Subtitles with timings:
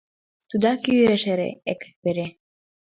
[0.49, 2.27] Тудат йӱэш эре, Эк, эпере!